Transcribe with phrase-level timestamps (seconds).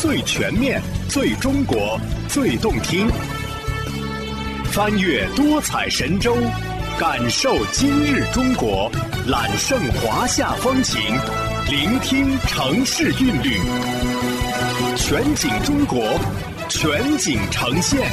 [0.00, 3.08] 最全面、最中国、最动听。
[4.66, 6.36] 翻越多彩神州，
[7.00, 8.88] 感受今日中国，
[9.26, 11.00] 揽胜华夏风情，
[11.68, 13.56] 聆听城市韵律。
[14.96, 16.16] 全景中国，
[16.68, 18.08] 全景呈现。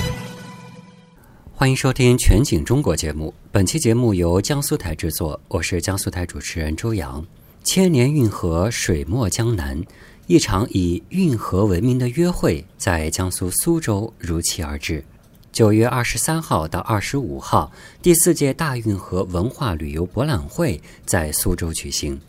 [1.53, 3.31] 欢迎收听《全景中国》节目。
[3.51, 7.23] 本期节目由江苏台制作，我是江苏台主持人周洋。
[7.63, 9.79] 千年运河，水墨江南。
[10.27, 15.03] 一场以运河闻名的约会，在江苏苏州如期而至。
[15.51, 22.19] 九月二十三号到二十五号，第四届大运河文化旅游博览会在苏州举行。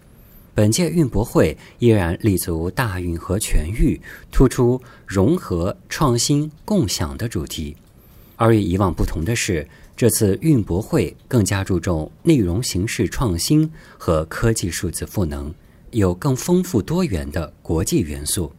[0.54, 3.98] 本届运博会依然立足大运河全域，
[4.30, 7.74] 突出融合、创新、共享的主题。
[8.36, 15.54] 而与以往不同的是，这次运博会更加注重内容形式创新和科技数字赋能。
[15.90, 18.52] 有更丰富多元的国际元素，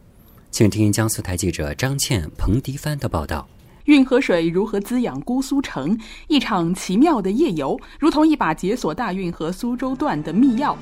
[0.50, 3.46] 请听江苏台记者张倩、彭迪帆的报道。
[3.84, 5.98] 运河水如何滋养姑苏城？
[6.26, 10.74] 一场奇妙的夜游，如同一把解锁大运河苏州段的密钥。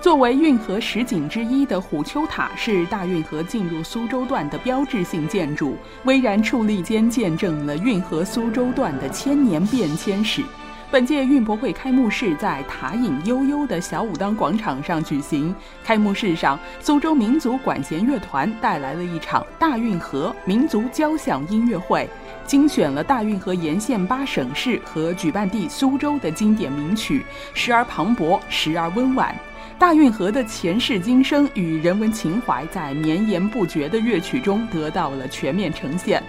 [0.00, 10.42] 作为运河十景之一的虎丘塔，是大运河进入苏州段的标志性建筑，巍然矗立间，见证了运河苏州段的千年变迁史。
[10.90, 15.54] 本届运博会开幕式在塔影悠悠的小武当广场上举行。
[15.84, 22.08] 开幕式上，苏州民族管弦乐团带来了一场大运河民族交响音乐会，
[22.46, 29.36] 精选了大运河沿线八省市和举办地苏州的经典名曲，时而磅礴，时而温婉。
[29.78, 36.22] 大运河的前世今生与人文情怀，在绵延不绝的乐曲中得到了全面呈现。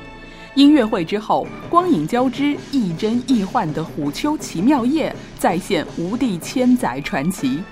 [0.60, 7.64] 音乐会之后，光影交织、亦真亦幻的虎丘奇妙夜再现无地千载传奇。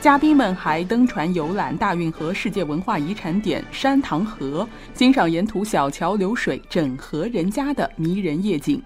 [0.00, 8.82] 嘉宾们还登船游览大运河世界文化遗产点山塘河，欣赏沿途小桥流水、整合人家的迷人夜景。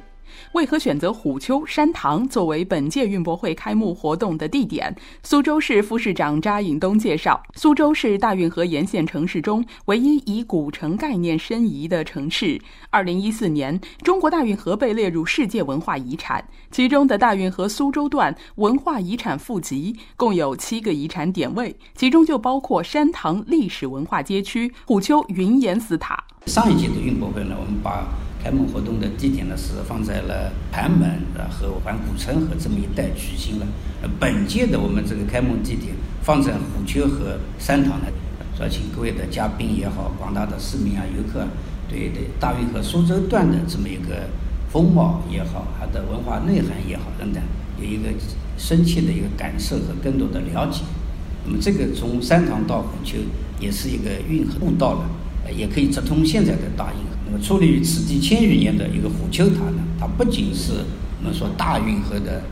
[0.52, 4.94] 为何选择虎丘山塘作为本届运博会开幕活动的地点？
[5.22, 12.60] 苏州市副市长查颖东介绍，苏州是大运河沿线城市中唯一以古城概念申遗的城市。
[12.90, 26.22] 二零一四年，中国大运河被列入世界文化遗产，其中的大运河苏州段文化遗产富集共有七个遗产点位，其中就包括山塘历史文化街区、虎丘云岩寺塔。
[26.46, 28.06] 上一届的运博会呢，我们把
[28.46, 33.66] 开幕活动的地点呢是放在了盘门啊和环古城和这么一带举行了。
[34.20, 35.92] 本届的我们这个开幕地点
[36.22, 38.06] 放在虎丘和山塘呢，
[38.56, 41.44] 说请各位的嘉宾也好，广大的市民啊游客，
[41.88, 44.28] 对对大运河苏州段的这么一个
[44.70, 47.42] 风貌也好，它的文化内涵也好等等，
[47.80, 48.10] 有一个
[48.56, 50.82] 深切的一个感受和更多的了解。
[51.44, 53.16] 那么这个从山塘到虎丘
[53.58, 55.10] 也是一个运河步道了。
[55.56, 57.15] 也可以直通现在的大运河。
[57.38, 60.72] 矗立于此地千余年的一个虎丘塔呢，它不仅是
[61.18, 62.42] 我们说大运河的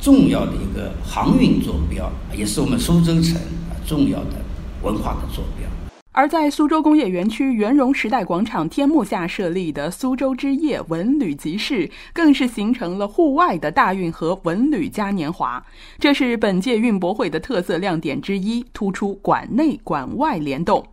[0.00, 3.40] 重要的一个航运坐标，也是我们苏州城
[3.86, 4.36] 重要的
[4.82, 5.68] 文化的坐标。
[6.12, 15.64] 而在苏州工业园区圆融时代广场天幕下设立的苏州之夜文旅集市，更是形成了户外的大运河文旅嘉年华。
[16.00, 20.84] 这是本届运博会的特色亮点之一，突出馆内馆外联动。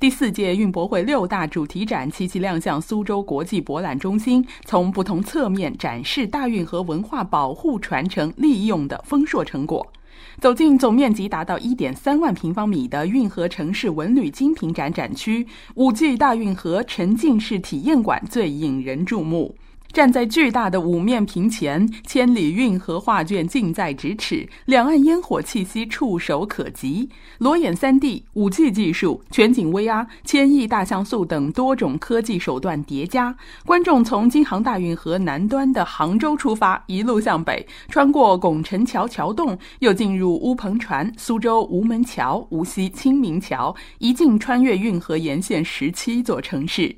[0.00, 9.86] 第四届运博会六大主题展齐齐亮相苏州国际博览中心，从不同侧面展示大运河文化保护、传承、利用的丰硕成果。
[10.40, 19.56] 走进总面积达到一点三万平方米的运河城市文旅精品展展区，五 G 大运河沉浸式体验馆最引人注目。
[19.94, 27.08] 站在巨大的五面屏前，千里运河画卷近在咫尺，两岸烟火气息触手可及。
[27.38, 33.32] 裸眼 3D、五 G 技术、全景 VR、千亿大像素等多种科技手段叠加，
[33.64, 46.96] 观众从京杭大运河南端的杭州出发，一路向北，穿过拱宸桥桥洞，又进入乌篷船、苏州吴门桥、无锡清明桥，一径穿越运河沿线十七座城市。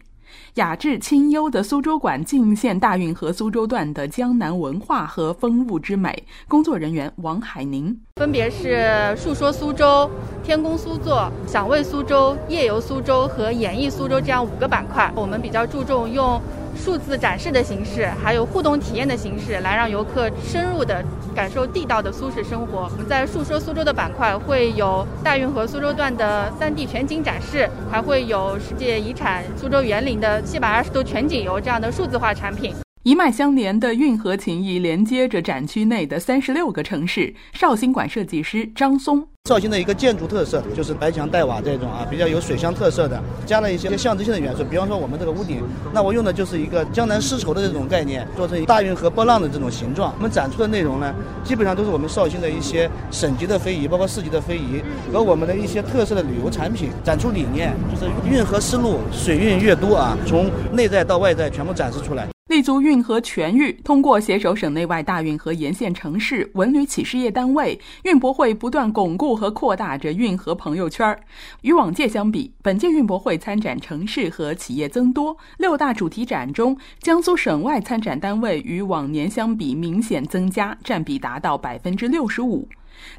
[0.56, 6.24] 雅致清幽的苏州馆尽现大运河苏州段的江南文化和风物之美。
[6.48, 10.10] 工作人员王海宁分别是述说苏州、
[10.42, 15.12] 天宫苏作、享味苏州、夜游苏州和演绎苏州这样五个板块。
[15.14, 16.40] 我们比较注重用。
[16.76, 21.02] 数字展示的形式，还有互动体验的形式，来让游客深入的
[21.34, 22.88] 感受地道的苏式生活。
[22.92, 32.74] 我们在述说苏州的板块会有大运河苏州段的 3D 全景展示，还会有世界遗产苏州园林的七百二十度全景游这样的数字化产品。
[33.02, 37.32] 一脉相连的运河情谊连接着展区内的三十六个城市。
[37.52, 39.28] 绍兴馆设计师张松。
[39.46, 45.62] 绍兴的一个建筑特色就是白墙带瓦这种啊，比较有水乡特色的，加了一些象征性的元素，比方说我们这个屋顶，
[45.94, 50.12] 那我用的就是一个江南丝绸的这种概念，做成大运河波浪的这种形状。
[50.16, 51.14] 我们展出的内容呢，
[51.44, 54.82] 基本上都是我们绍兴的一些省级的非遗，包括市级的非遗
[55.12, 56.90] 和我们的一些特色的旅游产品。
[57.04, 62.35] 展出理念就是运河丝路，水运越多啊，从内在到外在全部展示出来。
[62.48, 71.18] 立足运河全域，通过携手省内外大运河沿线城市文旅企事业单位，运博会不断巩固和扩大着运河朋友圈。
[71.62, 82.68] 与往届相比，本届运博会参展城市和企业增多，六大主题展中，江苏省外参展单位与往年相比明显增加，占比达到百分之六十五。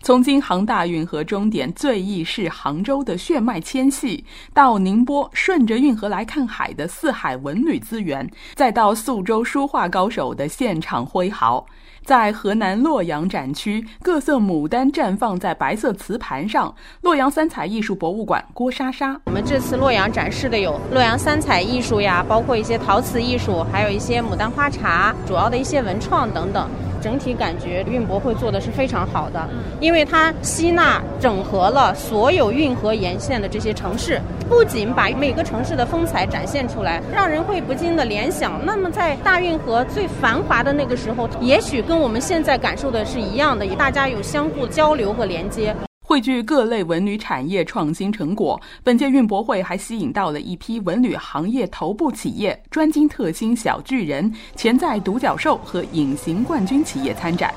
[0.01, 11.65] 从京杭大运河终点最易是杭州的血脉牵系，到宁波顺着运河来看海的四海文旅资源，再到宿州书画高手的现场挥毫，
[12.05, 16.73] 在河南洛阳展区，各色牡丹绽放在白色瓷盘上。
[17.01, 26.69] 洛阳三彩艺术博物馆郭莎莎，我们这次洛阳展示的有洛阳三彩艺术呀，包括一些陶瓷艺术，还有一些牡丹花茶，主要的一些文创等等。
[27.01, 29.47] 整体感觉运博会做的是非常好的，
[29.79, 38.59] 因为它吸纳整合了所有运河沿线的这些城市，不仅把每个城市的风采展现出来，让人会不禁的联想。
[38.65, 45.75] 那么在大运河最繁华的那个时候，也许跟我们现在感受的是一样的，大家有相互交流和连接。
[46.17, 57.53] 汇聚各类文旅产业创新成果，本届运博会还吸引到了一批文旅行业头部企业、专精特新小巨人、潜在独角兽和隐形冠军企业参展。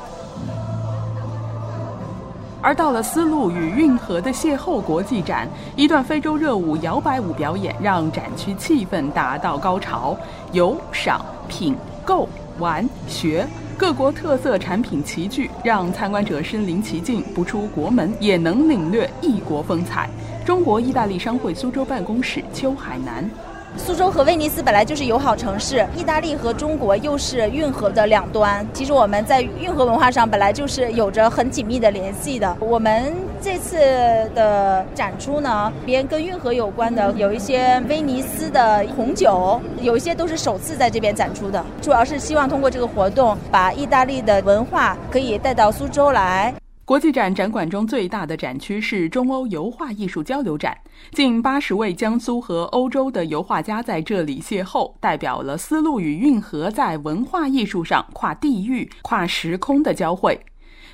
[2.61, 10.15] 而到了丝路与运河的邂逅国际展，一段非洲热舞摇摆舞表演让展区气氛达到高潮，
[10.53, 11.75] 游、赏、品、
[12.05, 12.29] 购、
[12.61, 13.45] 玩、学。
[13.77, 20.09] 各国特色产品齐聚，让参观者身临其境，不出国门也能领略异国风采。
[20.45, 23.29] 中国意大利商会苏州办公室邱海南。
[23.77, 28.67] 苏州和威尼斯本来就是友好城市，意大利和中国又是运河的两端。
[28.73, 32.57] 其实我们在运河文化上本来就是有着很紧密的联系的。
[32.61, 33.79] 我们这次
[34.35, 41.65] 的展出呢，边跟运河有关的有一些威尼斯的红酒，有一些都是首次在这边展出的。
[41.81, 46.53] 主要是希望通过这个活动，把意大利的文化可以带到苏州来。
[46.91, 50.77] 国际展展馆中最大的展区是中欧油画艺术交流展，
[51.13, 60.41] 近八十位江苏和欧洲的油画家在这里邂逅，代表了丝路与运河在文化艺术上跨地域、跨时空的交汇。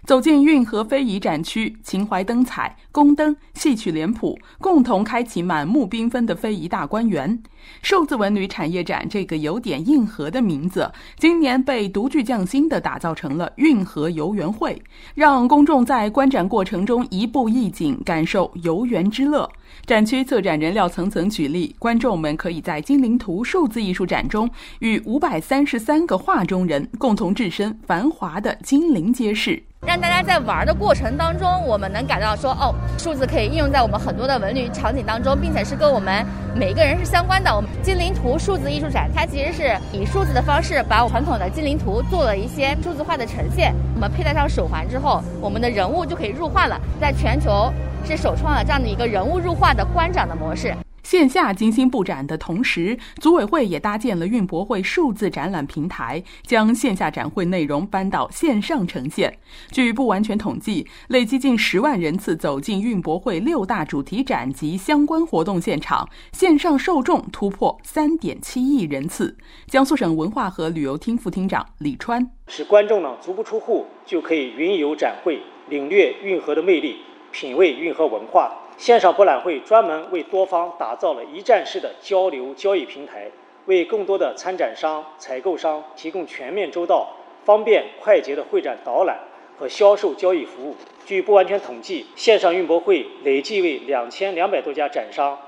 [0.06, 7.43] 走进运河非遗展区，秦淮灯彩、宫灯、戏曲脸谱，共同开启满目缤纷的非遗大观园。
[7.82, 10.88] 数字文旅产业展这个有点硬核的名字，
[11.19, 14.81] 今年被独具匠心地打造成了运河游园会，
[15.17, 19.50] 让公众在观展过程中一步一景，感受游园之乐。
[19.87, 24.49] 展区策展人廖层层举例，观众们可以在精灵图数字艺术展中，
[24.79, 29.61] 与五百三十三个画中人共同置身繁华的精灵街市。
[29.87, 37.55] 让大家在玩的过程当中，我们能感到说，哦，数字可以应用在我们很多的文旅场景当中，并且是跟我们每一个人是相关的。
[37.55, 43.73] 我们精灵图数字艺术展，它其实是以数字的方式，把传统的精灵图做了一些数字化的呈现。
[43.94, 46.81] 我们佩戴上手环之后，我们的人物就可以入画了。
[47.00, 47.73] 在全球
[48.05, 50.75] 是首创了这样的一个人物入画的观展的模式。
[51.06, 59.32] 线下精心布展的同时，组委会也搭建了运博会数字展览平台，将线下展会内容搬到线上呈现。
[59.70, 69.38] 据不完全统计，累计近十万人次走进运博会六大主题展及相关活动现场，线上受众突破三点七亿人次。
[69.68, 76.96] 江苏省文化和旅游厅副厅长李川，使观众呢足不出户就可以云游展会，领略运河的魅力，
[77.30, 78.50] 品味运河文化。
[78.78, 83.30] 线上博览会专门为多方打造了一站式的交流交易平台，
[83.64, 87.09] 为更多的参展商、采购商提供全面周到、
[87.45, 89.18] 方便快捷的会展导览
[89.59, 90.76] 和销售交易服务。
[91.06, 95.38] 据不完全统计，线上运博会累计为两千两百多家展商、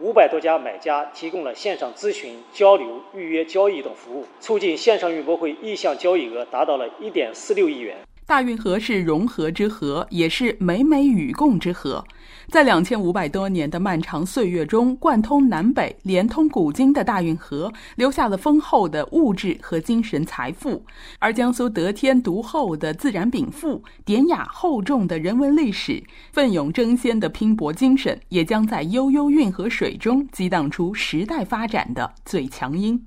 [0.00, 7.96] 五百多家买家提供了线上咨询、交流、预约交易等服务，促进线上运博会意向交易额达到了一点四六亿元。
[8.26, 12.04] 大运河是融合之河，也是美美与共之河。
[12.48, 20.82] 在两千五百多年的漫长岁月中，贯通南北、连通古今的大运河，留下了丰厚的物质和精神财富；
[21.20, 26.02] 而江苏得天独厚的自然禀赋、典雅厚重的人文历史、
[26.32, 33.06] 奋勇争先的拼搏精神，也将在悠悠运河水中激荡出时代发展的最强音。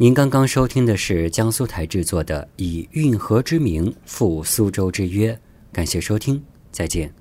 [0.00, 5.32] 您刚刚收听的是江苏台制作的《以运河之名赴苏州之约》，
[5.72, 6.40] 感谢收听，
[6.70, 7.18] 再见。